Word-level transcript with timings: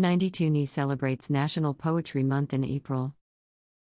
92NY 0.00 0.66
celebrates 0.66 1.28
National 1.28 1.74
Poetry 1.74 2.22
Month 2.22 2.54
in 2.54 2.64
April. 2.64 3.14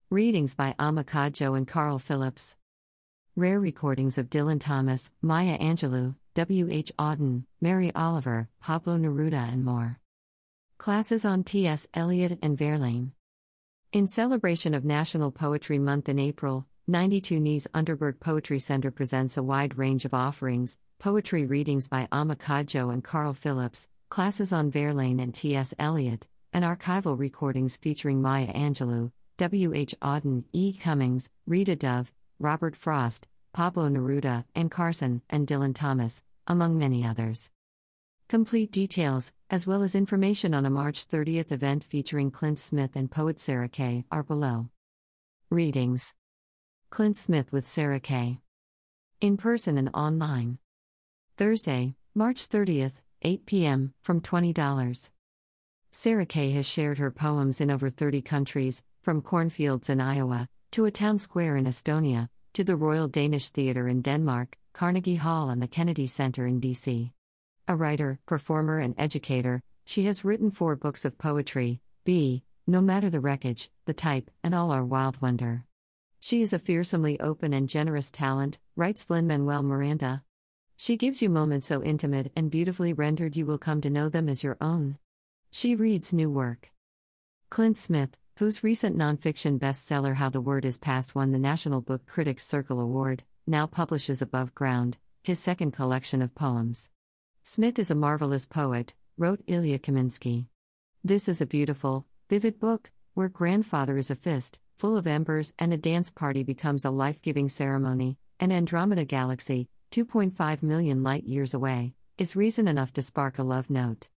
Readings 0.09 0.55
by 0.55 0.75
Amma 0.79 1.05
and 1.29 1.69
Carl 1.69 1.99
Phillips. 1.99 2.57
Rare 3.37 3.61
recordings 3.61 4.17
of 4.17 4.31
Dylan 4.31 4.59
Thomas, 4.59 5.11
Maya 5.21 5.59
Angelou, 5.59 6.15
W. 6.33 6.69
H. 6.71 6.91
Auden, 6.99 7.45
Mary 7.61 7.93
Oliver, 7.95 8.49
Pablo 8.63 8.97
Neruda, 8.97 9.53
and 9.53 9.63
more. 9.63 10.01
Classes 10.79 11.27
on 11.27 11.45
T.S. 11.45 11.87
Eliot 11.93 12.39
and 12.41 12.57
Verlaine. 12.57 13.13
In 13.93 14.07
celebration 14.07 14.73
of 14.73 14.87
National 14.87 15.31
Poetry 15.31 15.79
Month 15.79 16.09
in 16.09 16.19
April, 16.19 16.67
92NY's 16.89 17.67
Unterberg 17.75 18.21
Poetry 18.21 18.59
Center 18.59 18.91
presents 18.91 19.37
a 19.37 19.43
wide 19.43 19.77
range 19.77 20.07
of 20.07 20.15
offerings 20.15 20.79
poetry 20.99 21.45
readings 21.45 21.89
by 21.89 22.09
Amma 22.11 22.39
and 22.39 23.05
Carl 23.05 23.35
Phillips, 23.35 23.87
classes 24.09 24.53
on 24.53 24.71
Verlaine 24.71 25.21
and 25.21 25.35
T.S. 25.35 25.75
Eliot, 25.79 26.27
and 26.53 26.65
archival 26.65 27.19
recordings 27.19 27.77
featuring 27.77 28.23
Maya 28.23 28.53
Angelou, 28.53 29.13
W. 29.39 29.75
H. 29.75 29.95
Auden, 30.01 30.45
E. 30.53 30.73
Cummings, 30.73 31.31
Rita 31.47 31.77
Dove, 31.77 32.13
Robert 32.39 32.77
Frost, 32.77 33.29
Pablo 33.53 33.89
Neruda, 33.89 34.45
and 34.55 34.71
Carson 34.71 35.23
and 35.29 35.47
Dylan 35.47 35.75
Thomas, 35.75 36.23
among 36.47 36.79
many 36.79 37.05
others. 37.05 37.51
Complete 38.29 38.73
details, 38.73 39.33
as 39.51 39.67
well 39.67 39.83
as 39.83 39.95
information 39.95 40.53
on 40.53 40.67
a 40.67 40.71
March 40.71 41.07
30th 41.09 41.53
event 41.53 41.85
featuring 41.85 42.31
Clint 42.31 42.59
Smith 42.59 42.97
and 42.97 43.11
poet 43.11 43.39
Sarah 43.39 43.69
Kay, 43.69 44.05
are 44.11 44.23
below. 44.23 44.69
Readings 45.51 46.15
Clint 46.91 47.17
Smith 47.17 47.53
with 47.53 47.67
Sarah 47.67 48.01
Kay. 48.01 48.41
In 49.21 49.37
person 49.37 49.79
and 49.79 49.91
online. 49.95 50.59
Thursday, 51.37 51.95
March 52.15 52.49
30th, 52.49 53.01
8 53.23 53.47
p.m., 53.47 53.95
from 54.03 54.21
$20. 54.21 55.11
Sarah 55.91 56.27
Kay 56.27 56.51
has 56.51 56.69
shared 56.69 56.99
her 56.99 57.11
poems 57.11 57.61
in 57.61 57.71
over 57.71 57.91
30 57.91 58.23
countries, 58.23 58.85
from 59.03 59.23
cornfields 59.23 59.89
in 59.89 60.01
Iowa, 60.01 60.49
to 60.73 60.85
a 60.85 60.91
town 60.91 61.19
square 61.19 61.57
in 61.57 61.65
Estonia, 61.65 62.29
to 62.53 62.65
the 62.65 62.77
Royal 62.77 63.09
Danish 63.09 63.51
Theatre 63.51 63.89
in 63.89 64.03
Denmark, 64.03 64.59
Carnegie 64.73 65.17
Hall, 65.17 65.49
and 65.51 65.63
the 65.63 65.69
Kennedy 65.69 66.07
Center 66.07 66.47
in 66.47 66.61
D.C. 66.61 67.13
A 67.69 67.77
writer, 67.77 68.19
performer, 68.27 68.79
and 68.79 68.95
educator, 68.99 69.63
she 69.85 70.05
has 70.05 70.25
written 70.25 70.51
four 70.51 70.77
books 70.77 71.05
of 71.05 71.19
poetry 71.19 71.81
B. 72.05 72.45
No 72.67 72.81
Matter 72.81 73.09
the 73.09 73.21
Wreckage, 73.21 73.71
The 73.85 73.95
Type, 73.95 74.31
and 74.43 74.55
All 74.55 74.73
Our 74.73 74.85
Wild 74.85 75.23
Wonder. 75.23 75.65
She 76.19 76.43
is 76.43 76.53
a 76.53 76.59
fearsomely 76.59 77.19
open 77.21 77.53
and 77.53 77.69
generous 77.69 78.11
talent, 78.11 78.59
writes 78.75 79.09
Lin 79.09 79.29
Manuel 79.29 79.63
Miranda. 79.63 80.25
She 80.77 80.97
gives 80.97 81.23
you 81.23 81.31
moments 81.31 81.67
so 81.67 81.83
intimate 81.83 82.31
and 82.37 82.51
beautifully 82.51 82.93
rendered 82.93 83.37
you 83.37 83.47
will 83.47 83.59
come 83.59 83.81
to 83.81 83.91
know 83.91 84.09
them 84.09 84.29
as 84.29 84.45
your 84.45 84.59
own. 84.61 84.99
She 85.51 85.75
reads 85.75 86.13
new 86.13 86.31
work. 86.31 86.71
Clint 87.49 87.79
Smith, 87.79 88.19
whose 88.37 88.63
recent 88.63 88.97
nonfiction 88.97 89.59
bestseller 89.59 90.17
How 90.17 90.29
the 90.29 90.41
Word 90.41 90.67
is 90.67 90.77
Passed 90.77 91.15
won 91.15 91.33
the 91.33 91.39
National 91.39 91.81
Book 91.81 92.05
Critics 92.07 92.47
Circle 92.47 92.79
Award, 92.79 93.25
now 93.47 93.67
publishes 93.67 94.21
Above 94.21 94.55
Ground, 94.55 94.99
his 95.25 95.39
second 95.39 95.71
collection 95.71 96.21
of 96.21 96.35
poems. 96.35 96.91
Smith 97.43 97.79
is 97.79 97.91
a 97.91 97.95
marvelous 97.95 98.45
poet, 98.45 98.93
wrote 99.17 99.41
Ilya 99.47 99.79
Kaminsky. 99.79 100.47
This 101.03 101.29
is 101.29 101.41
a 101.41 101.47
beautiful, 101.47 102.05
vivid 102.29 102.61
book, 102.61 102.91
where 103.15 103.31
grandfather 103.31 103.97
is 103.97 104.11
a 104.11 104.15
fist, 104.15 104.59
full 104.77 104.97
of 104.97 105.07
embers, 105.07 105.55
and 105.59 105.73
a 105.73 105.79
dance 105.79 106.11
party 106.11 106.43
becomes 106.43 106.85
a 106.85 106.91
life 106.91 107.23
giving 107.23 107.49
ceremony. 107.49 108.19
An 108.39 108.53
Andromeda 108.53 109.07
galaxy, 109.07 109.71
2.5 109.97 110.63
million 110.63 111.03
light 111.03 111.25
years 111.25 111.55
away, 111.55 111.95
is 112.19 112.37
reason 112.37 112.69
enough 112.69 112.93
to 112.93 113.01
spark 113.01 113.39
a 113.39 113.43
love 113.43 113.71
note. 113.71 114.11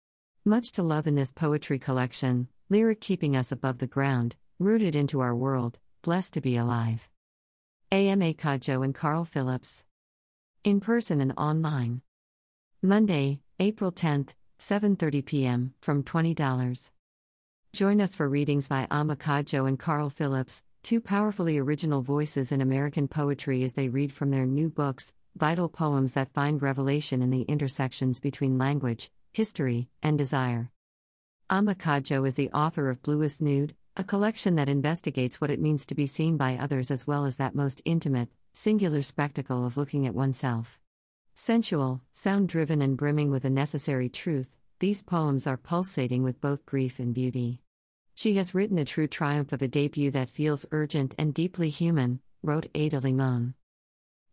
Much 0.43 0.71
to 0.71 0.81
love 0.81 1.05
in 1.05 1.13
this 1.13 1.31
poetry 1.31 1.77
collection, 1.77 2.47
lyric 2.67 2.99
keeping 2.99 3.35
us 3.35 3.51
above 3.51 3.77
the 3.77 3.85
ground, 3.85 4.35
rooted 4.57 4.95
into 4.95 5.19
our 5.19 5.35
world, 5.35 5.77
blessed 6.01 6.33
to 6.33 6.41
be 6.41 6.57
alive. 6.57 7.11
Amma 7.91 8.33
Codjoe 8.33 8.83
and 8.83 8.95
Carl 8.95 9.23
Phillips. 9.23 9.85
In 10.63 10.79
person 10.79 11.21
and 11.21 11.33
online. 11.37 12.01
Monday, 12.81 13.41
April 13.59 13.91
10th, 13.91 14.29
7:30 14.57 15.23
p.m. 15.23 15.73
from 15.79 16.01
$20. 16.01 16.91
Join 17.71 18.01
us 18.01 18.15
for 18.15 18.27
readings 18.27 18.67
by 18.67 18.87
Amma 18.89 19.15
Codjoe 19.15 19.67
and 19.67 19.77
Carl 19.77 20.09
Phillips, 20.09 20.63
two 20.81 20.99
powerfully 20.99 21.59
original 21.59 22.01
voices 22.01 22.51
in 22.51 22.61
American 22.61 23.07
poetry 23.07 23.63
as 23.63 23.73
they 23.73 23.89
read 23.89 24.11
from 24.11 24.31
their 24.31 24.47
new 24.47 24.69
books, 24.69 25.13
vital 25.37 25.69
poems 25.69 26.13
that 26.13 26.33
find 26.33 26.61
revelation 26.61 27.21
in 27.21 27.29
the 27.29 27.43
intersections 27.43 28.19
between 28.19 28.57
language, 28.57 29.11
history, 29.31 29.87
and 30.01 30.17
desire. 30.17 30.71
Amma 31.49 31.75
Codjoe 31.75 32.27
is 32.27 32.35
the 32.35 32.51
author 32.51 32.89
of 32.89 33.01
Bluest 33.01 33.41
Nude, 33.41 33.75
a 33.95 34.03
collection 34.03 34.55
that 34.55 34.69
investigates 34.69 35.39
what 35.39 35.49
it 35.49 35.61
means 35.61 35.85
to 35.85 35.95
be 35.95 36.05
seen 36.05 36.37
by 36.37 36.55
others 36.55 36.91
as 36.91 37.07
well 37.07 37.25
as 37.25 37.37
that 37.37 37.55
most 37.55 37.81
intimate, 37.85 38.29
singular 38.53 39.01
spectacle 39.01 39.65
of 39.65 39.77
looking 39.77 40.05
at 40.05 40.13
oneself. 40.13 40.79
Sensual, 41.35 42.01
sound 42.13 42.49
driven, 42.49 42.81
and 42.81 42.97
brimming 42.97 43.31
with 43.31 43.45
a 43.45 43.49
necessary 43.49 44.09
truth, 44.09 44.55
these 44.79 45.03
poems 45.03 45.47
are 45.47 45.57
pulsating 45.57 46.23
with 46.23 46.41
both 46.41 46.65
grief 46.65 46.99
and 46.99 47.13
beauty. 47.13 47.61
She 48.15 48.35
has 48.35 48.55
written 48.55 48.79
a 48.79 48.85
true 48.85 49.07
triumph 49.07 49.53
of 49.53 49.61
a 49.61 49.67
debut 49.67 50.11
that 50.11 50.29
feels 50.29 50.65
urgent 50.71 51.13
and 51.17 51.33
deeply 51.33 51.69
human, 51.69 52.19
wrote 52.43 52.67
Ada 52.73 52.99
Limon. 52.99 53.53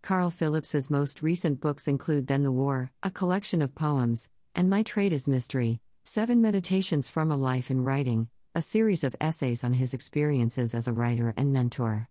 Carl 0.04 0.28
Phillips's 0.28 0.91
most 0.91 1.22
recent 1.22 1.62
books 1.62 1.88
include 1.88 2.26
Then 2.26 2.42
the 2.42 2.53
War, 2.53 2.91
a 3.03 3.10
collection 3.10 3.62
of 3.62 3.75
poems, 3.75 4.28
and 4.54 4.69
My 4.69 4.82
Trade 4.82 5.15
is 5.15 5.26
Mystery, 5.26 5.81
Seven 6.04 6.42
Meditations 6.42 7.09
from 7.09 7.32
a 7.32 7.38
Life 7.38 7.70
in 7.70 7.84
Writing, 7.84 8.28
a 8.54 8.60
series 8.60 9.03
of 9.03 9.16
essays 9.19 9.64
on 9.64 9.72
his 9.72 9.94
experiences 9.94 10.75
as 10.75 10.87
a 10.87 10.93
writer 10.93 11.32
and 11.38 11.54
mentor. 11.54 12.10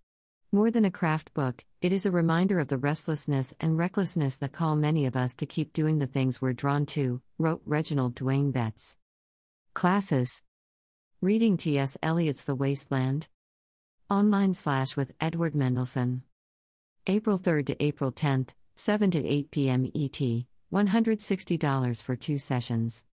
More 0.51 0.71
than 0.71 0.85
a 0.85 0.89
craft 0.89 1.35
book, 1.35 1.65
it 1.83 1.93
is 1.93 2.07
a 2.07 2.09
reminder 2.09 2.59
of 2.59 2.69
the 2.69 2.79
restlessness 2.79 3.53
and 3.59 3.77
recklessness 3.77 4.37
that 4.37 4.53
call 4.53 4.75
many 4.75 5.05
of 5.05 5.15
us 5.15 5.35
to 5.35 5.45
keep 5.45 5.71
doing 5.71 5.99
the 5.99 6.07
things 6.07 6.41
we're 6.41 6.51
drawn 6.51 6.87
to, 6.87 7.21
wrote 7.37 7.61
Reginald 7.63 8.15
Dwayne 8.15 8.51
Betts. 8.51 8.97
Classes 9.75 10.41
Reading 11.21 11.57
T.S. 11.57 11.95
Eliot's 12.01 12.43
The 12.43 12.55
Wasteland. 12.55 13.27
Online 14.09 14.55
slash 14.55 14.97
with 14.97 15.11
Edward 15.21 15.53
Mendelson. 15.53 16.21
April 17.05 17.37
3rd 17.37 17.65
to 17.65 17.83
April 17.83 18.13
10th, 18.13 18.51
7 18.77 19.11
to 19.11 19.27
8 19.27 19.51
p.m. 19.51 19.91
ET, 19.93 20.45
$160 20.73 22.01
for 22.01 22.15
two 22.15 22.37
sessions. 22.37 23.03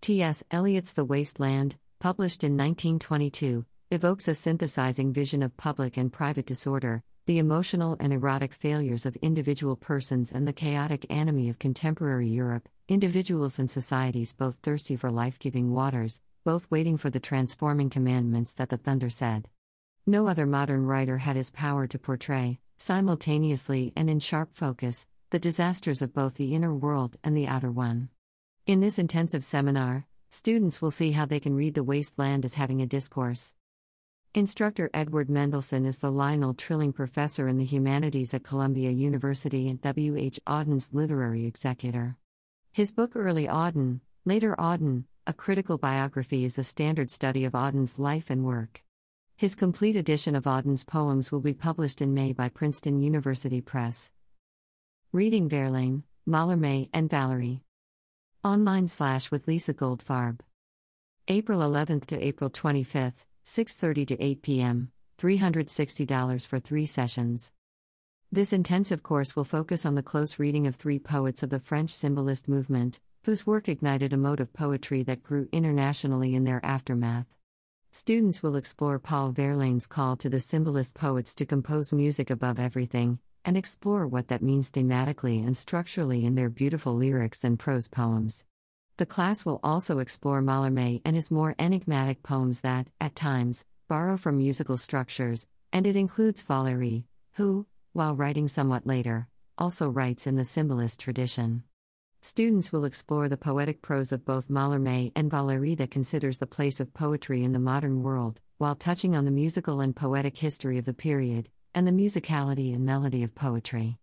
T.S. 0.00 0.42
Eliot's 0.50 0.94
The 0.94 1.04
Wasteland, 1.04 1.76
published 1.98 2.42
in 2.42 2.52
1922, 2.56 3.66
evokes 3.90 4.26
a 4.26 4.34
synthesizing 4.34 5.12
vision 5.12 5.42
of 5.42 5.54
public 5.58 5.98
and 5.98 6.10
private 6.10 6.46
disorder, 6.46 7.02
the 7.26 7.38
emotional 7.38 7.94
and 8.00 8.10
erotic 8.14 8.54
failures 8.54 9.04
of 9.04 9.16
individual 9.16 9.76
persons, 9.76 10.32
and 10.32 10.48
the 10.48 10.54
chaotic 10.54 11.04
anomie 11.10 11.50
of 11.50 11.58
contemporary 11.58 12.28
Europe, 12.28 12.70
individuals 12.88 13.58
and 13.58 13.70
societies 13.70 14.32
both 14.32 14.60
thirsty 14.62 14.96
for 14.96 15.10
life 15.10 15.38
giving 15.38 15.74
waters, 15.74 16.22
both 16.42 16.70
waiting 16.70 16.96
for 16.96 17.10
the 17.10 17.20
transforming 17.20 17.90
commandments 17.90 18.54
that 18.54 18.70
the 18.70 18.78
thunder 18.78 19.10
said. 19.10 19.46
No 20.06 20.26
other 20.26 20.46
modern 20.46 20.86
writer 20.86 21.18
had 21.18 21.36
his 21.36 21.50
power 21.50 21.86
to 21.86 21.98
portray, 21.98 22.58
simultaneously 22.80 23.92
and 23.94 24.08
in 24.08 24.18
sharp 24.18 24.50
focus, 24.54 25.06
the 25.30 25.38
disasters 25.38 26.00
of 26.00 26.14
both 26.14 26.34
the 26.34 26.54
inner 26.54 26.74
world 26.74 27.16
and 27.22 27.36
the 27.36 27.46
outer 27.46 27.70
one. 27.70 28.08
In 28.66 28.80
this 28.80 28.98
intensive 28.98 29.44
seminar, 29.44 30.06
students 30.30 30.80
will 30.80 30.90
see 30.90 31.12
how 31.12 31.26
they 31.26 31.40
can 31.40 31.54
read 31.54 31.74
the 31.74 31.84
wasteland 31.84 32.44
as 32.44 32.54
having 32.54 32.80
a 32.80 32.86
discourse. 32.86 33.54
Instructor 34.32 34.88
Edward 34.94 35.28
Mendelson 35.28 35.86
is 35.86 35.98
the 35.98 36.10
Lionel 36.10 36.54
Trilling 36.54 36.92
Professor 36.92 37.48
in 37.48 37.58
the 37.58 37.64
Humanities 37.64 38.32
at 38.32 38.44
Columbia 38.44 38.90
University 38.90 39.68
and 39.68 39.80
W. 39.82 40.16
H. 40.16 40.40
Auden's 40.46 40.90
literary 40.92 41.46
executor. 41.46 42.16
His 42.72 42.92
book 42.92 43.16
Early 43.16 43.46
Auden, 43.46 44.00
Later 44.24 44.54
Auden, 44.56 45.04
a 45.26 45.32
critical 45.32 45.78
biography 45.78 46.44
is 46.44 46.56
a 46.58 46.64
standard 46.64 47.10
study 47.10 47.44
of 47.44 47.52
Auden's 47.52 47.98
life 47.98 48.30
and 48.30 48.44
work. 48.44 48.82
His 49.40 49.54
complete 49.54 49.96
edition 49.96 50.34
of 50.34 50.46
Auden's 50.46 50.84
poems 50.84 51.32
will 51.32 51.40
be 51.40 51.54
published 51.54 52.02
in 52.02 52.12
May 52.12 52.34
by 52.34 52.50
Princeton 52.50 53.00
University 53.00 53.62
Press. 53.62 54.12
Reading 55.12 55.48
Verlaine, 55.48 56.02
Mallarmé, 56.28 56.90
and 56.92 57.08
Valéry. 57.08 57.62
Online 58.44 58.86
slash 58.86 59.30
with 59.30 59.48
Lisa 59.48 59.72
Goldfarb. 59.72 60.40
April 61.26 61.60
11th 61.60 62.04
to 62.08 62.22
April 62.22 62.50
25th, 62.50 63.24
6:30 63.46 64.08
to 64.08 64.22
8 64.22 64.42
p.m. 64.42 64.92
$360 65.16 66.46
for 66.46 66.60
3 66.60 66.84
sessions. 66.84 67.54
This 68.30 68.52
intensive 68.52 69.02
course 69.02 69.34
will 69.34 69.44
focus 69.44 69.86
on 69.86 69.94
the 69.94 70.02
close 70.02 70.38
reading 70.38 70.66
of 70.66 70.76
three 70.76 70.98
poets 70.98 71.42
of 71.42 71.48
the 71.48 71.58
French 71.58 71.88
symbolist 71.88 72.46
movement, 72.46 73.00
whose 73.24 73.46
work 73.46 73.70
ignited 73.70 74.12
a 74.12 74.18
mode 74.18 74.40
of 74.40 74.52
poetry 74.52 75.02
that 75.04 75.22
grew 75.22 75.48
internationally 75.50 76.34
in 76.34 76.44
their 76.44 76.62
aftermath. 76.62 77.39
Students 77.92 78.40
will 78.40 78.54
explore 78.54 79.00
Paul 79.00 79.32
Verlaine's 79.32 79.88
call 79.88 80.16
to 80.18 80.28
the 80.28 80.38
symbolist 80.38 80.94
poets 80.94 81.34
to 81.34 81.44
compose 81.44 81.92
music 81.92 82.30
above 82.30 82.60
everything, 82.60 83.18
and 83.44 83.56
explore 83.56 84.06
what 84.06 84.28
that 84.28 84.42
means 84.42 84.70
thematically 84.70 85.44
and 85.44 85.56
structurally 85.56 86.24
in 86.24 86.36
their 86.36 86.50
beautiful 86.50 86.94
lyrics 86.94 87.42
and 87.42 87.58
prose 87.58 87.88
poems. 87.88 88.46
The 88.98 89.06
class 89.06 89.44
will 89.44 89.58
also 89.64 89.98
explore 89.98 90.40
Mallarmé 90.40 91.02
and 91.04 91.16
his 91.16 91.32
more 91.32 91.56
enigmatic 91.58 92.22
poems 92.22 92.60
that, 92.60 92.86
at 93.00 93.16
times, 93.16 93.64
borrow 93.88 94.16
from 94.16 94.38
musical 94.38 94.76
structures, 94.76 95.48
and 95.72 95.84
it 95.84 95.96
includes 95.96 96.44
Valéry, 96.44 97.04
who, 97.32 97.66
while 97.92 98.14
writing 98.14 98.46
somewhat 98.46 98.86
later, 98.86 99.26
also 99.58 99.88
writes 99.88 100.28
in 100.28 100.36
the 100.36 100.44
symbolist 100.44 101.00
tradition. 101.00 101.64
Students 102.22 102.70
will 102.70 102.84
explore 102.84 103.30
the 103.30 103.38
poetic 103.38 103.80
prose 103.80 104.12
of 104.12 104.26
both 104.26 104.50
Mallarmé 104.50 105.10
and 105.16 105.30
Valéry 105.30 105.74
that 105.78 105.90
considers 105.90 106.36
the 106.36 106.46
place 106.46 106.78
of 106.78 106.92
poetry 106.92 107.42
in 107.42 107.52
the 107.52 107.58
modern 107.58 108.02
world, 108.02 108.42
while 108.58 108.74
touching 108.74 109.16
on 109.16 109.24
the 109.24 109.30
musical 109.30 109.80
and 109.80 109.96
poetic 109.96 110.36
history 110.36 110.76
of 110.76 110.84
the 110.84 110.92
period, 110.92 111.48
and 111.74 111.86
the 111.86 111.92
musicality 111.92 112.74
and 112.74 112.84
melody 112.84 113.22
of 113.22 113.34
poetry. 113.34 113.96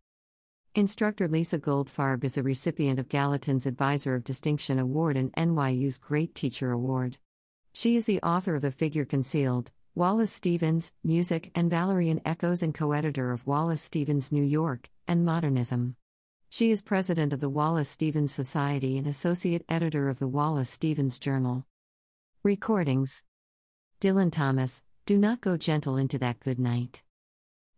Instructor 0.73 1.27
Lisa 1.27 1.59
Goldfarb 1.59 2.23
is 2.23 2.39
a 2.39 2.43
recipient 2.43 2.97
of 2.97 3.07
Gallatin's 3.07 3.67
Advisor 3.67 4.15
of 4.15 4.23
Distinction 4.23 4.79
Award 4.79 5.15
and 5.15 5.31
NYU's 5.33 5.99
Great 5.99 6.33
Teacher 6.33 6.71
Award. 6.71 7.19
She 7.71 7.95
is 7.95 8.05
the 8.07 8.21
author 8.21 8.55
of 8.55 8.63
The 8.63 8.71
Figure 8.71 9.05
Concealed, 9.05 9.71
Wallace 9.93 10.31
Stevens, 10.31 10.91
Music 11.03 11.51
and 11.53 11.71
Valéryan 11.71 12.21
Echoes 12.25 12.63
and 12.63 12.73
co 12.73 12.93
editor 12.93 13.31
of 13.31 13.45
Wallace 13.45 13.83
Stevens 13.83 14.31
New 14.31 14.43
York, 14.43 14.89
and 15.07 15.23
Modernism. 15.23 15.95
She 16.49 16.71
is 16.71 16.81
president 16.81 17.33
of 17.33 17.41
the 17.41 17.49
Wallace 17.49 17.89
Stevens 17.89 18.31
Society 18.31 18.97
and 18.97 19.05
associate 19.05 19.65
editor 19.67 20.07
of 20.09 20.19
the 20.19 20.27
Wallace 20.27 20.69
Stevens 20.69 21.19
Journal. 21.19 21.65
Recordings 22.41 23.23
Dylan 23.99 24.31
Thomas, 24.31 24.81
Do 25.05 25.17
Not 25.17 25.41
Go 25.41 25.57
Gentle 25.57 25.97
into 25.97 26.17
That 26.17 26.39
Good 26.39 26.57
Night. 26.57 27.03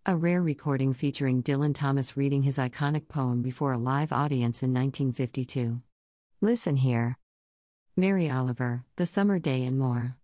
A 0.05 0.15
rare 0.15 0.41
recording 0.41 0.93
featuring 0.93 1.41
Dylan 1.41 1.73
Thomas 1.73 2.15
reading 2.15 2.43
his 2.43 2.57
iconic 2.57 3.07
poem 3.07 3.41
before 3.41 3.73
a 3.73 3.77
live 3.77 4.13
audience 4.13 4.61
in 4.61 4.71
1952. 4.73 5.81
Listen 6.39 6.77
here. 6.77 7.17
Mary 7.97 8.29
Oliver, 8.29 8.85
The 8.97 9.07
Summer 9.07 9.39
Day 9.39 9.65
and 9.65 9.79
More. 9.79 10.15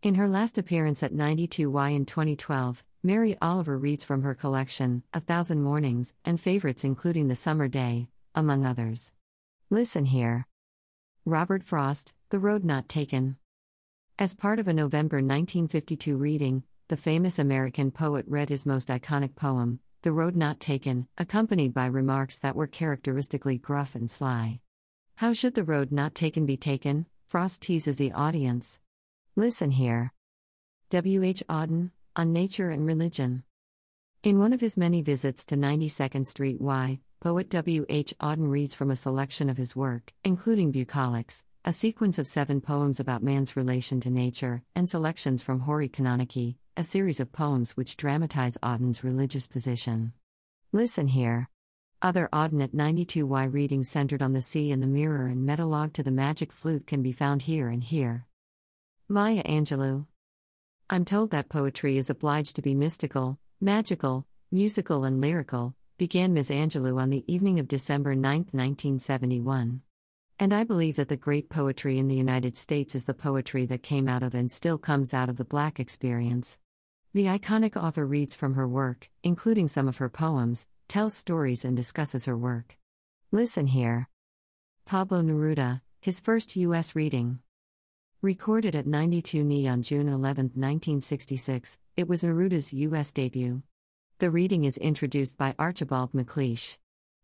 In 0.00 0.14
her 0.14 0.28
last 0.28 0.58
appearance 0.58 1.02
at 1.02 1.12
92Y 1.12 1.94
in 1.94 2.06
2012, 2.06 2.84
Mary 3.06 3.36
Oliver 3.42 3.76
reads 3.76 4.02
from 4.02 4.22
her 4.22 4.34
collection, 4.34 5.02
A 5.12 5.20
Thousand 5.20 5.62
Mornings, 5.62 6.14
and 6.24 6.40
favorites 6.40 6.84
including 6.84 7.28
The 7.28 7.34
Summer 7.34 7.68
Day, 7.68 8.08
among 8.34 8.64
others. 8.64 9.12
Listen 9.68 10.06
here. 10.06 10.46
Robert 11.26 11.62
Frost, 11.64 12.14
The 12.30 12.38
Road 12.38 12.64
Not 12.64 12.88
Taken. 12.88 13.36
As 14.18 14.34
part 14.34 14.58
of 14.58 14.68
a 14.68 14.72
November 14.72 15.16
1952 15.16 16.16
reading, 16.16 16.62
the 16.88 16.96
famous 16.96 17.38
American 17.38 17.90
poet 17.90 18.24
read 18.26 18.48
his 18.48 18.64
most 18.64 18.88
iconic 18.88 19.36
poem, 19.36 19.80
The 20.00 20.12
Road 20.12 20.34
Not 20.34 20.58
Taken, 20.58 21.06
accompanied 21.18 21.74
by 21.74 21.84
remarks 21.84 22.38
that 22.38 22.56
were 22.56 22.66
characteristically 22.66 23.58
gruff 23.58 23.94
and 23.94 24.10
sly. 24.10 24.60
How 25.16 25.34
should 25.34 25.56
the 25.56 25.62
road 25.62 25.92
not 25.92 26.14
taken 26.14 26.46
be 26.46 26.56
taken? 26.56 27.04
Frost 27.26 27.60
teases 27.60 27.98
the 27.98 28.12
audience. 28.12 28.80
Listen 29.36 29.72
here. 29.72 30.14
W. 30.88 31.22
H. 31.22 31.42
Auden, 31.50 31.90
On 32.16 32.32
Nature 32.32 32.70
and 32.70 32.86
Religion. 32.86 33.42
In 34.22 34.38
one 34.38 34.52
of 34.52 34.60
his 34.60 34.76
many 34.76 35.02
visits 35.02 35.44
to 35.46 35.56
92nd 35.56 36.24
Street 36.24 36.60
Y, 36.60 37.00
poet 37.18 37.50
W. 37.50 37.84
H. 37.88 38.14
Auden 38.20 38.48
reads 38.48 38.72
from 38.72 38.92
a 38.92 38.96
selection 38.96 39.50
of 39.50 39.56
his 39.56 39.74
work, 39.74 40.12
including 40.22 40.72
Bucolics, 40.72 41.42
a 41.64 41.72
sequence 41.72 42.20
of 42.20 42.28
seven 42.28 42.60
poems 42.60 43.00
about 43.00 43.24
man's 43.24 43.56
relation 43.56 43.98
to 43.98 44.10
nature, 44.10 44.62
and 44.76 44.88
selections 44.88 45.42
from 45.42 45.62
Horae 45.62 45.88
Canonicae, 45.88 46.54
a 46.76 46.84
series 46.84 47.18
of 47.18 47.32
poems 47.32 47.76
which 47.76 47.96
dramatize 47.96 48.56
Auden's 48.62 49.02
religious 49.02 49.48
position. 49.48 50.12
Listen 50.70 51.08
here. 51.08 51.50
Other 52.00 52.28
Auden 52.32 52.62
at 52.62 52.70
92Y 52.70 53.52
readings 53.52 53.88
centered 53.88 54.22
on 54.22 54.34
the 54.34 54.40
sea 54.40 54.70
and 54.70 54.80
the 54.80 54.86
mirror 54.86 55.26
and 55.26 55.48
metalogue 55.48 55.92
to 55.94 56.04
the 56.04 56.12
magic 56.12 56.52
flute 56.52 56.86
can 56.86 57.02
be 57.02 57.10
found 57.10 57.42
here 57.42 57.66
and 57.68 57.82
here. 57.82 58.26
Maya 59.08 59.42
Angelou. 59.42 60.06
I'm 60.90 61.06
told 61.06 61.30
that 61.30 61.48
poetry 61.48 61.96
is 61.96 62.10
obliged 62.10 62.56
to 62.56 62.62
be 62.62 62.74
mystical, 62.74 63.38
magical, 63.58 64.26
musical, 64.52 65.04
and 65.04 65.18
lyrical, 65.18 65.74
began 65.96 66.34
Ms. 66.34 66.50
Angelou 66.50 67.00
on 67.00 67.08
the 67.08 67.24
evening 67.26 67.58
of 67.58 67.68
December 67.68 68.14
9, 68.14 68.48
1971. 68.50 69.80
And 70.38 70.52
I 70.52 70.62
believe 70.64 70.96
that 70.96 71.08
the 71.08 71.16
great 71.16 71.48
poetry 71.48 71.98
in 71.98 72.08
the 72.08 72.14
United 72.14 72.58
States 72.58 72.94
is 72.94 73.06
the 73.06 73.14
poetry 73.14 73.64
that 73.66 73.82
came 73.82 74.08
out 74.08 74.22
of 74.22 74.34
and 74.34 74.52
still 74.52 74.76
comes 74.76 75.14
out 75.14 75.30
of 75.30 75.36
the 75.36 75.44
Black 75.44 75.80
experience. 75.80 76.58
The 77.14 77.26
iconic 77.26 77.82
author 77.82 78.04
reads 78.04 78.34
from 78.34 78.52
her 78.52 78.68
work, 78.68 79.08
including 79.22 79.68
some 79.68 79.88
of 79.88 79.96
her 79.96 80.10
poems, 80.10 80.68
tells 80.86 81.14
stories, 81.14 81.64
and 81.64 81.74
discusses 81.74 82.26
her 82.26 82.36
work. 82.36 82.76
Listen 83.32 83.68
here. 83.68 84.10
Pablo 84.84 85.22
Neruda, 85.22 85.80
his 86.02 86.20
first 86.20 86.56
U.S. 86.56 86.94
reading. 86.94 87.38
Recorded 88.24 88.74
at 88.74 88.86
92 88.86 89.44
NY 89.44 89.68
on 89.68 89.82
June 89.82 90.08
11, 90.08 90.52
1966, 90.54 91.78
it 91.94 92.08
was 92.08 92.24
Neruda's 92.24 92.72
U.S. 92.72 93.12
debut. 93.12 93.62
The 94.18 94.30
reading 94.30 94.64
is 94.64 94.78
introduced 94.78 95.36
by 95.36 95.54
Archibald 95.58 96.12
MacLeish. 96.14 96.78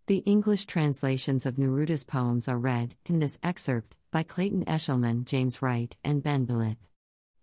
The 0.08 0.18
English 0.26 0.66
translations 0.66 1.46
of 1.46 1.56
Neruda's 1.56 2.04
poems 2.04 2.48
are 2.48 2.58
read, 2.58 2.96
in 3.06 3.18
this 3.18 3.38
excerpt, 3.42 3.96
by 4.10 4.22
Clayton 4.24 4.66
Eshleman, 4.66 5.24
James 5.24 5.62
Wright, 5.62 5.96
and 6.04 6.22
Ben 6.22 6.46
Belitt. 6.46 6.76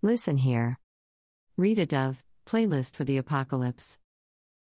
Listen 0.04 0.38
here. 0.38 0.78
Rita 1.58 1.88
Dove, 1.88 2.24
Playlist 2.46 2.96
for 2.96 3.06
the 3.06 3.18
Apocalypse. 3.18 3.98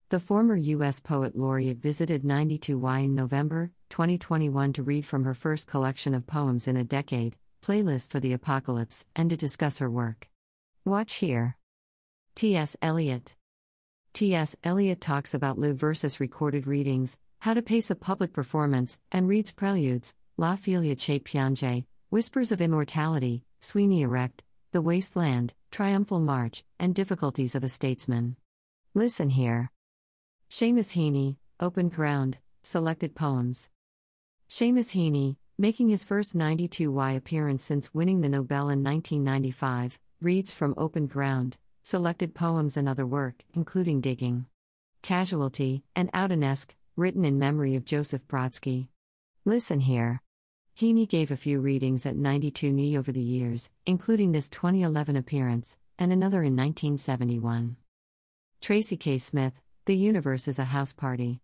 The 0.09 0.19
former 0.19 0.57
U.S. 0.57 0.99
Poet 0.99 1.37
Laureate 1.37 1.81
visited 1.81 2.25
92Y 2.25 3.05
in 3.05 3.15
November 3.15 3.71
2021 3.91 4.73
to 4.73 4.83
read 4.83 5.07
from 5.07 5.23
her 5.23 5.35
first 5.35 5.69
collection 5.69 6.13
of 6.13 6.27
poems 6.27 6.67
in 6.67 6.77
a 6.77 6.83
decade, 6.83 7.37
Playlist 7.63 8.11
for 8.11 8.21
the 8.21 8.33
Apocalypse, 8.33 9.05
and 9.15 9.31
to 9.31 9.37
discuss 9.37 9.79
her 9.79 9.91
work. 9.91 10.29
Watch 10.85 11.15
here. 11.15 11.57
T.S. 12.35 12.77
Eliot. 12.81 13.35
T.S. 14.15 14.57
Eliot 14.65 15.01
talks 15.01 15.35
about 15.35 15.59
live 15.59 15.77
versus 15.77 16.21
recorded 16.21 16.67
readings, 16.67 17.19
how 17.41 17.55
to 17.55 17.63
pace 17.63 17.91
a 17.91 17.95
public 17.95 18.33
performance, 18.33 18.99
and 19.13 19.29
reads 19.29 19.53
preludes, 19.53 20.15
La 20.37 20.57
Figlia 20.57 20.99
Che 20.99 21.21
Piange, 21.21 21.85
Whispers 22.09 22.51
of 22.51 22.61
Immortality, 22.61 23.45
Sweeney 23.61 24.03
Erect, 24.03 24.43
The 24.73 24.81
Wasteland, 24.81 25.55
Triumphal 25.71 26.21
March, 26.21 26.65
and 26.79 26.95
Difficulties 26.95 27.55
of 27.55 27.63
a 27.63 27.69
Statesman. 27.69 28.37
Listen 28.95 29.31
here. 29.31 29.71
Seamus 30.51 30.97
Heaney, 30.97 31.37
Open 31.61 31.89
Ground, 31.89 32.39
Selected 32.63 33.15
Poems. 33.15 33.69
Seamus 34.49 34.97
Heaney, 34.97 35.37
making 35.61 35.91
his 35.91 36.05
first 36.05 36.35
92Y 36.35 37.15
appearance 37.15 37.63
since 37.63 37.93
winning 37.93 38.23
the 38.23 38.31
Nobel 38.31 38.71
in 38.71 38.83
1995, 38.83 40.01
reads 40.23 40.55
from 40.55 40.73
Open 40.79 41.07
Ground, 41.07 41.59
selected 41.83 42.35
poems 42.35 42.79
and 42.79 42.89
other 42.89 43.07
work, 43.07 43.45
including 43.53 44.01
Digging, 44.01 44.47
Casualty, 45.03 45.85
and 45.95 46.09
Audenesque, 46.15 46.75
written 46.97 47.27
in 47.27 47.39
memory 47.39 47.77
of 47.77 47.85
Joseph 47.85 48.27
Brodsky. 48.27 48.89
Listen 49.45 49.81
here. 49.81 50.23
Heaney 50.79 51.07
gave 51.07 51.31
a 51.31 51.37
few 51.37 51.61
readings 51.61 52.07
at 52.07 52.17
92 52.17 52.73
NY 52.73 52.97
over 52.97 53.13
the 53.13 53.21
years, 53.21 53.71
including 53.85 54.33
this 54.33 54.49
2011 54.49 55.15
appearance, 55.15 55.77
and 55.99 56.11
another 56.11 56.39
in 56.39 56.57
1971. 56.57 57.77
Tracy 58.63 58.97
K. 58.97 59.19
Smith, 59.19 59.61
The 59.85 59.95
Universe 59.95 60.49
is 60.49 60.59
a 60.59 60.65
House 60.65 60.95
Party 60.95 61.43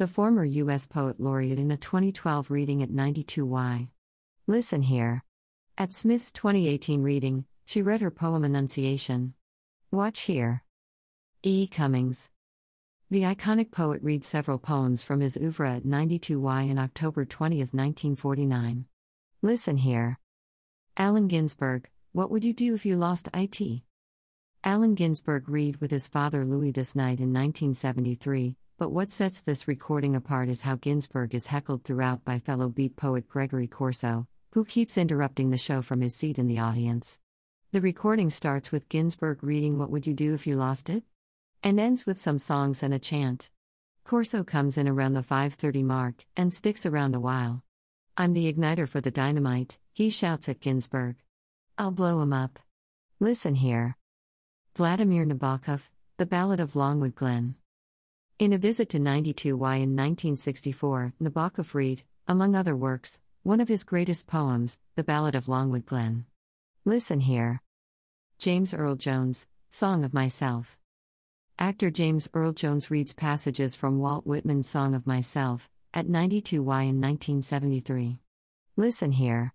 the 0.00 0.06
former 0.06 0.46
U.S. 0.46 0.86
Poet 0.86 1.20
Laureate 1.20 1.58
in 1.58 1.70
a 1.70 1.76
2012 1.76 2.50
reading 2.50 2.82
at 2.82 2.88
92Y. 2.88 3.88
Listen 4.46 4.80
here. 4.80 5.22
At 5.76 5.92
Smith's 5.92 6.32
2018 6.32 7.02
reading, 7.02 7.44
she 7.66 7.82
read 7.82 8.00
her 8.00 8.10
poem 8.10 8.42
Annunciation. 8.42 9.34
Watch 9.90 10.20
here. 10.20 10.64
E. 11.42 11.66
Cummings. 11.66 12.30
The 13.10 13.24
iconic 13.24 13.72
poet 13.72 14.00
reads 14.02 14.26
several 14.26 14.56
poems 14.56 15.04
from 15.04 15.20
his 15.20 15.36
oeuvre 15.36 15.70
at 15.70 15.84
92Y 15.84 16.70
in 16.70 16.78
October 16.78 17.26
20, 17.26 17.58
1949. 17.58 18.86
Listen 19.42 19.76
here. 19.76 20.18
Allen 20.96 21.28
Ginsberg, 21.28 21.90
What 22.12 22.30
Would 22.30 22.42
You 22.42 22.54
Do 22.54 22.72
If 22.72 22.86
You 22.86 22.96
Lost 22.96 23.28
IT? 23.34 23.82
Allen 24.64 24.94
Ginsberg 24.94 25.46
read 25.46 25.76
with 25.76 25.90
his 25.90 26.08
father 26.08 26.46
Louis 26.46 26.70
this 26.70 26.96
night 26.96 27.20
in 27.20 27.34
1973, 27.34 28.56
but 28.80 28.92
what 28.92 29.12
sets 29.12 29.42
this 29.42 29.68
recording 29.68 30.16
apart 30.16 30.48
is 30.48 30.62
how 30.62 30.74
Ginsberg 30.74 31.34
is 31.34 31.48
heckled 31.48 31.84
throughout 31.84 32.24
by 32.24 32.38
fellow 32.38 32.70
beat 32.70 32.96
poet 32.96 33.28
Gregory 33.28 33.66
Corso, 33.66 34.26
who 34.52 34.64
keeps 34.64 34.96
interrupting 34.96 35.50
the 35.50 35.58
show 35.58 35.82
from 35.82 36.00
his 36.00 36.14
seat 36.14 36.38
in 36.38 36.46
the 36.46 36.60
audience. 36.60 37.18
The 37.72 37.82
recording 37.82 38.30
starts 38.30 38.72
with 38.72 38.88
Ginsberg 38.88 39.44
reading 39.44 39.76
What 39.76 39.90
Would 39.90 40.06
You 40.06 40.14
Do 40.14 40.32
If 40.32 40.46
You 40.46 40.56
Lost 40.56 40.88
It? 40.88 41.04
and 41.62 41.78
ends 41.78 42.06
with 42.06 42.18
some 42.18 42.38
songs 42.38 42.82
and 42.82 42.94
a 42.94 42.98
chant. 42.98 43.50
Corso 44.02 44.42
comes 44.42 44.78
in 44.78 44.88
around 44.88 45.12
the 45.12 45.22
5:30 45.22 45.82
mark 45.84 46.24
and 46.34 46.54
sticks 46.54 46.86
around 46.86 47.14
a 47.14 47.20
while. 47.20 47.62
I'm 48.16 48.32
the 48.32 48.50
igniter 48.50 48.88
for 48.88 49.02
the 49.02 49.10
dynamite, 49.10 49.76
he 49.92 50.08
shouts 50.08 50.48
at 50.48 50.60
Ginsberg. 50.60 51.16
I'll 51.76 51.90
blow 51.90 52.22
him 52.22 52.32
up. 52.32 52.58
Listen 53.18 53.56
here. 53.56 53.98
Vladimir 54.74 55.26
Nabokov, 55.26 55.92
The 56.16 56.24
Ballad 56.24 56.60
of 56.60 56.74
Longwood 56.74 57.14
Glen. 57.14 57.56
In 58.40 58.54
a 58.54 58.58
visit 58.58 58.88
to 58.88 58.98
92Y 58.98 59.82
in 59.82 59.94
1964, 59.94 61.12
Nabokov 61.20 61.74
read, 61.74 62.04
among 62.26 62.54
other 62.54 62.74
works, 62.74 63.20
one 63.42 63.60
of 63.60 63.68
his 63.68 63.84
greatest 63.84 64.26
poems, 64.26 64.78
The 64.94 65.04
Ballad 65.04 65.34
of 65.34 65.46
Longwood 65.46 65.84
Glen. 65.84 66.24
Listen 66.86 67.20
here. 67.20 67.60
James 68.38 68.72
Earl 68.72 68.96
Jones, 68.96 69.46
Song 69.68 70.06
of 70.06 70.14
Myself. 70.14 70.78
Actor 71.58 71.90
James 71.90 72.30
Earl 72.32 72.52
Jones 72.52 72.90
reads 72.90 73.12
passages 73.12 73.76
from 73.76 73.98
Walt 73.98 74.26
Whitman's 74.26 74.66
Song 74.66 74.94
of 74.94 75.06
Myself 75.06 75.68
at 75.92 76.06
92Y 76.06 76.88
in 76.88 76.98
1973. 76.98 78.20
Listen 78.74 79.12
here. 79.12 79.52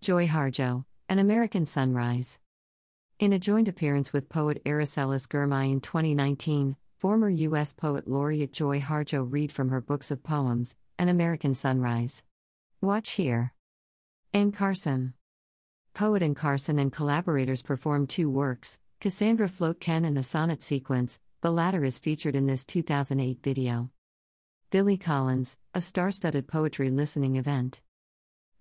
Joy 0.00 0.26
Harjo, 0.26 0.84
An 1.08 1.20
American 1.20 1.64
Sunrise. 1.64 2.40
In 3.20 3.32
a 3.32 3.38
joint 3.38 3.68
appearance 3.68 4.12
with 4.12 4.28
poet 4.28 4.60
Aracelis 4.64 5.28
Girmay 5.28 5.70
in 5.70 5.80
2019, 5.80 6.74
former 7.00 7.30
U.S. 7.30 7.72
Poet 7.72 8.06
Laureate 8.06 8.52
Joy 8.52 8.78
Harjo 8.78 9.26
read 9.26 9.50
from 9.50 9.70
her 9.70 9.80
books 9.80 10.10
of 10.10 10.22
poems, 10.22 10.76
An 10.98 11.08
American 11.08 11.54
Sunrise. 11.54 12.24
Watch 12.82 13.12
here. 13.12 13.54
Anne 14.34 14.52
Carson. 14.52 15.14
Poet 15.94 16.22
Anne 16.22 16.34
Carson 16.34 16.78
and 16.78 16.92
collaborators 16.92 17.62
performed 17.62 18.10
two 18.10 18.28
works, 18.28 18.80
Cassandra 19.00 19.48
Float 19.48 19.80
Can 19.80 20.04
and 20.04 20.18
a 20.18 20.22
sonnet 20.22 20.62
sequence, 20.62 21.20
the 21.40 21.50
latter 21.50 21.84
is 21.84 21.98
featured 21.98 22.36
in 22.36 22.46
this 22.46 22.66
2008 22.66 23.38
video. 23.42 23.88
Billy 24.68 24.98
Collins, 24.98 25.56
a 25.72 25.80
star 25.80 26.10
studded 26.10 26.48
poetry 26.48 26.90
listening 26.90 27.36
event. 27.36 27.80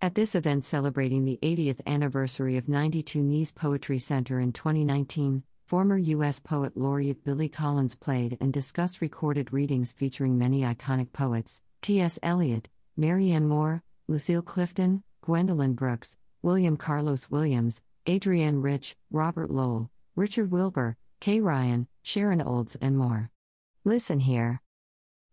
At 0.02 0.16
this 0.16 0.34
event 0.34 0.64
celebrating 0.64 1.26
the 1.26 1.40
80th 1.44 1.82
anniversary 1.86 2.56
of 2.56 2.68
92NY's 2.68 3.52
Poetry 3.52 4.00
Center 4.00 4.40
in 4.40 4.54
2019, 4.54 5.44
former 5.70 6.00
U.S. 6.00 6.40
Poet 6.40 6.76
Laureate 6.76 7.24
Billy 7.24 7.48
Collins 7.48 7.94
played 7.94 8.40
and 8.42 8.52
discussed 8.52 9.02
recorded 9.02 9.54
readings 9.54 9.94
featuring 9.94 10.36
many 10.36 10.62
iconic 10.62 11.14
poets 11.14 11.62
T.S. 11.84 12.18
Eliot, 12.24 12.70
Marianne 12.98 13.48
Moore, 13.48 13.84
Lucille 14.08 14.42
Clifton, 14.42 15.04
Gwendolyn 15.22 15.76
Brooks, 15.76 16.18
William 16.42 16.76
Carlos 16.76 17.30
Williams, 17.30 17.84
Adrienne 18.10 18.64
Rich, 18.64 18.96
Robert 19.12 19.52
Lowell, 19.52 19.92
Richard 20.16 20.50
Wilbur, 20.50 20.98
Kay 21.20 21.40
Ryan, 21.40 21.88
Sharon 22.02 22.42
Olds, 22.42 22.76
and 22.82 22.98
more. 22.98 23.30
Listen 23.86 24.22
here. 24.22 24.64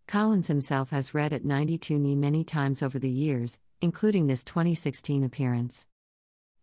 Collins 0.07 0.49
himself 0.49 0.91
has 0.91 1.15
read 1.15 1.33
at 1.33 1.45
92NY 1.45 2.15
many 2.15 2.43
times 2.43 2.83
over 2.83 2.99
the 2.99 3.09
years, 3.09 3.57
including 3.81 4.27
this 4.27 4.43
2016 4.43 5.23
appearance. 5.23 5.87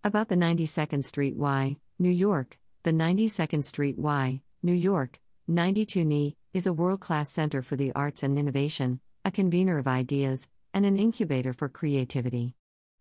About 0.05 0.29
the 0.29 0.37
92nd 0.37 1.05
Street 1.05 1.35
Y, 1.35 1.77
New 1.99 2.11
York, 2.11 2.57
the 2.85 2.93
92nd 2.93 3.65
Street 3.65 3.99
Y, 3.99 4.43
New 4.63 4.75
York, 4.75 5.19
92NY, 5.51 6.35
is 6.53 6.67
a 6.67 6.73
world 6.75 7.01
class 7.01 7.31
center 7.31 7.63
for 7.63 7.77
the 7.77 7.91
arts 7.93 8.23
and 8.23 8.39
innovation, 8.39 9.01
a 9.25 9.31
convener 9.31 9.79
of 9.79 9.87
ideas, 9.87 10.51
and 10.75 10.85
an 10.85 10.99
incubator 10.99 11.55
for 11.55 11.71
creativity. 11.71 12.55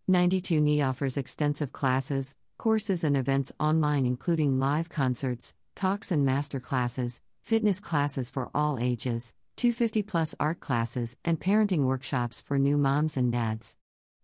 92NY 0.09 0.87
offers 0.87 1.17
extensive 1.17 1.73
classes, 1.73 2.33
courses, 2.57 3.03
and 3.03 3.17
events 3.17 3.51
online, 3.59 4.05
including 4.05 4.57
live 4.57 4.87
concerts, 4.87 5.53
talks, 5.75 6.13
and 6.13 6.23
master 6.23 6.61
classes, 6.61 7.21
fitness 7.41 7.81
classes 7.81 8.29
for 8.29 8.49
all 8.55 8.79
ages, 8.79 9.33
250 9.57 10.01
plus 10.03 10.33
art 10.39 10.61
classes, 10.61 11.17
and 11.25 11.41
parenting 11.41 11.83
workshops 11.83 12.39
for 12.39 12.57
new 12.57 12.77
moms 12.77 13.17
and 13.17 13.33
dads. 13.33 13.75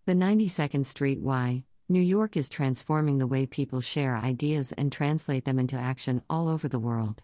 The 0.06 0.14
92nd 0.14 0.86
Street 0.86 1.20
Y, 1.20 1.66
New 1.92 2.00
York 2.00 2.38
is 2.38 2.50
transforming 2.50 3.18
the 3.18 3.26
way 3.26 3.48
people 3.48 3.82
share 3.82 4.16
ideas 4.16 4.72
and 4.74 4.92
translate 4.92 5.46
them 5.46 5.58
into 5.58 5.76
action 5.76 6.22
all 6.30 6.48
over 6.48 6.68
the 6.68 6.78
world. 6.78 7.24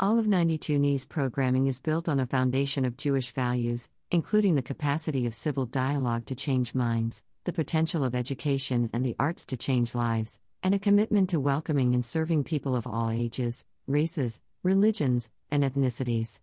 All 0.00 0.18
of 0.18 0.24
92NY's 0.24 1.04
programming 1.04 1.66
is 1.66 1.82
built 1.82 2.08
on 2.08 2.18
a 2.18 2.24
foundation 2.24 2.86
of 2.86 2.96
Jewish 2.96 3.32
values, 3.32 3.90
including 4.10 4.54
the 4.54 4.62
capacity 4.62 5.26
of 5.26 5.34
civil 5.34 5.66
dialogue 5.66 6.24
to 6.24 6.34
change 6.34 6.74
minds, 6.74 7.22
the 7.44 7.52
potential 7.52 8.02
of 8.02 8.14
education 8.14 8.88
and 8.94 9.04
the 9.04 9.14
arts 9.20 9.44
to 9.44 9.58
change 9.58 9.94
lives, 9.94 10.40
and 10.62 10.74
a 10.74 10.78
commitment 10.78 11.28
to 11.28 11.38
welcoming 11.38 11.92
and 11.92 12.02
serving 12.02 12.44
people 12.44 12.74
of 12.74 12.86
all 12.86 13.10
ages, 13.10 13.66
races, 13.86 14.40
religions, 14.62 15.28
and 15.50 15.62
ethnicities. 15.62 16.40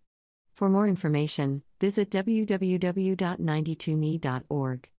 For 0.52 0.68
more 0.68 0.86
information, 0.86 1.64
visit 1.80 2.10
www.92ny.org. 2.10 4.88